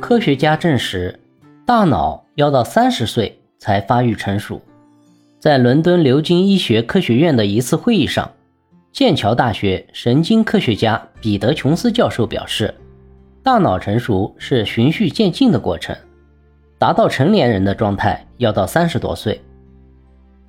[0.00, 1.20] 科学家证实，
[1.66, 4.60] 大脑要到三十岁才发育成熟。
[5.38, 8.28] 在伦敦牛津医学科学院的一次会议上，
[8.92, 12.74] 剑桥大学神经科学家彼得·琼斯教授表示，
[13.42, 15.94] 大脑成熟是循序渐进的过程，
[16.78, 19.40] 达到成年人的状态要到三十多岁。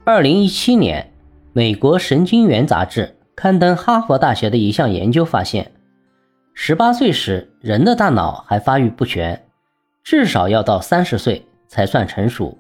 [0.06, 1.12] 二零一七年，
[1.54, 5.72] 美国神经元杂志刊登哈佛大学的一项研究发现，
[6.54, 9.40] 十八岁时人的大脑还发育不全，
[10.04, 12.58] 至少要到三十岁才算成熟。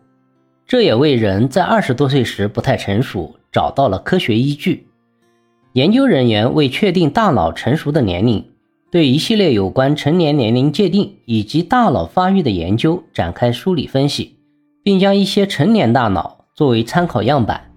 [0.66, 4.88] 这也为人在二十多岁时不太成熟找到了科学依据。
[5.74, 8.46] 研究人员为确定大脑成熟的年龄，
[8.92, 14.38] 对一系列有关成年年龄界定以及大脑发育的研究展开梳理分析，
[14.84, 17.72] 并将一些成年大脑作为参考样板。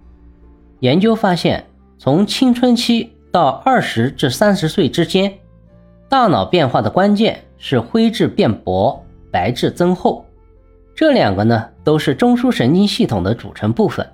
[0.80, 1.64] 研究发现，
[1.98, 5.32] 从青春期到二十至三十岁之间，
[6.08, 9.03] 大脑变化的关键是灰质变薄，
[9.34, 10.24] 白质增厚。
[10.94, 14.08] 这两个呢，都是中枢神经系统的组成部分。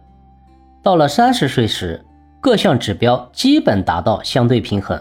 [0.83, 2.03] 到了三十岁时，
[2.41, 4.99] 各项指标基本达到相对平衡。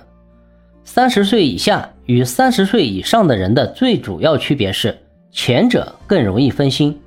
[0.84, 4.98] 三十岁以下与三十岁以上的人的最主要区别是，
[5.32, 7.00] 前者更容易分心，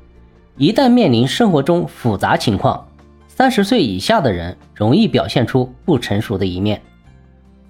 [0.57, 2.89] 一旦面临生活中复杂情况，
[3.29, 6.81] 三十岁以下的人容易表现出不成熟的一面。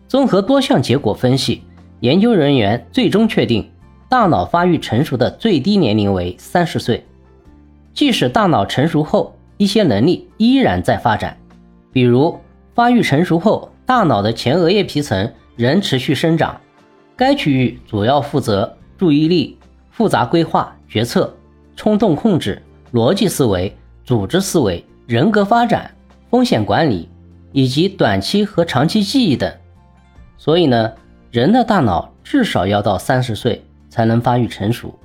[0.07, 1.65] 综合多项结果分析，
[1.99, 3.69] 研究人员最终确定。
[4.13, 7.03] 大脑发育成熟的最低年龄为三十岁，
[7.95, 11.35] 即使大脑成熟后，一些能力依然在发展，
[11.95, 12.39] 比如
[12.75, 16.61] 发育成熟后，大脑的前额叶皮层仍持续生长，
[17.17, 19.57] 该区域主要负责注意力、
[19.91, 21.35] 复杂规划、决策、
[21.75, 22.61] 冲动控制、
[22.93, 25.91] 逻辑思维、组织思维、人格发展、
[26.29, 27.09] 风险管理
[27.53, 29.51] 以及短期和长期记忆等。
[30.37, 30.93] 所以呢，
[31.31, 33.65] 人的大脑至少要到三十岁。
[33.93, 34.99] 才能发育成熟，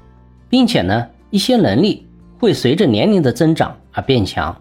[0.47, 2.07] 并且呢，一些能力
[2.39, 4.55] 会随着年龄的增长而变强。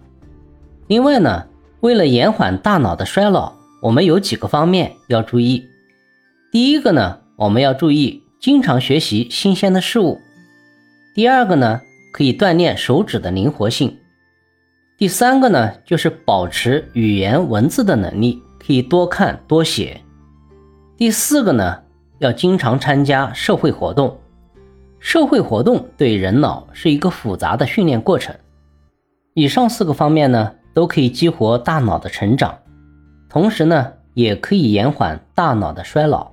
[0.88, 1.46] 另外呢，
[1.78, 5.64] 为了延缓大脑的衰老，我们有几个方面要注意。
[6.50, 10.18] 第一个呢，我们要注意经常学习新鲜的事物；
[11.14, 11.80] 第二个呢，
[12.12, 13.90] 可以锻炼手指的灵活性；
[14.98, 20.00] 第三个呢，就是保持语言文字的能力，可以多看多写；
[20.96, 21.85] 第四个呢。
[22.18, 24.18] 要经常参加社会活动，
[24.98, 28.34] 社会活动对人脑是一个复杂的训练过程。
[29.34, 32.58] 以上四个方面呢，都可以激活大脑的成长，
[33.28, 36.32] 同时呢，也可以延缓大脑的衰老。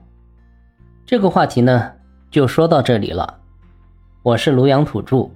[1.05, 1.91] 这个话题呢，
[2.31, 3.39] 就说到这里了。
[4.21, 5.29] 我是庐阳土著，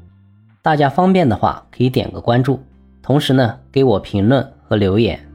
[0.62, 2.63] 大家方便的话可以点个关注，
[3.02, 5.26] 同时呢，给我评论和留言。